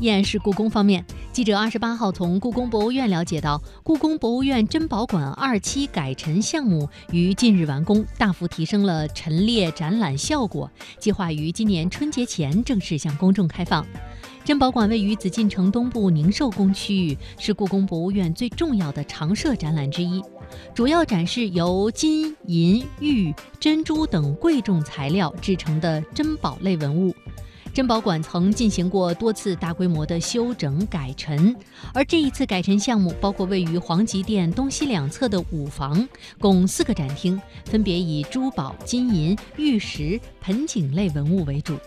[0.00, 13.86] 依然是故宫方面，记者二十八号从故宫博物院了解到，故宫博物院珍宝馆二期改陈项目于近日完工，大幅提升了陈列展览效果，计划于今年春节前正式向公众开放。
[14.42, 20.22] 珍宝馆位于紫禁城东部宁寿宫区域，是故宫博物院最重要的常设展览之一，
[20.74, 27.14] 主要展示由金银玉、珍珠等贵重材料制成的珍宝类文物。
[27.72, 31.54] 珍宝馆曾进行过多次大规模的修整改陈，
[31.94, 36.06] 而这一次改陈项目包括位于皇极殿东西两侧的五房，
[36.38, 41.78] 共四个展厅，分别以珠宝、金银、玉石、盆景类文物为主。